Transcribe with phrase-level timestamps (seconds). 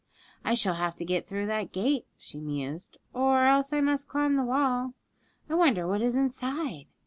[0.43, 4.35] 'I shall have to get through that gate,' she mused, 'or else I must climb
[4.35, 4.95] the wall.
[5.47, 6.87] I wonder what is inside!